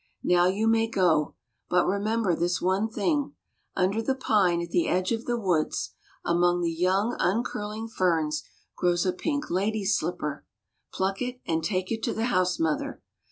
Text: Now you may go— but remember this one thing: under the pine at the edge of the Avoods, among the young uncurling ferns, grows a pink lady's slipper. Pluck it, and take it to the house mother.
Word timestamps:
Now 0.23 0.47
you 0.47 0.67
may 0.67 0.87
go— 0.87 1.35
but 1.69 1.85
remember 1.85 2.35
this 2.35 2.59
one 2.59 2.89
thing: 2.89 3.35
under 3.75 4.01
the 4.01 4.15
pine 4.15 4.59
at 4.59 4.71
the 4.71 4.87
edge 4.87 5.11
of 5.11 5.25
the 5.25 5.33
Avoods, 5.37 5.89
among 6.25 6.61
the 6.61 6.71
young 6.73 7.15
uncurling 7.19 7.87
ferns, 7.87 8.41
grows 8.75 9.05
a 9.05 9.13
pink 9.13 9.51
lady's 9.51 9.95
slipper. 9.95 10.43
Pluck 10.91 11.21
it, 11.21 11.39
and 11.45 11.63
take 11.63 11.91
it 11.91 12.01
to 12.01 12.15
the 12.15 12.25
house 12.33 12.57
mother. 12.59 12.99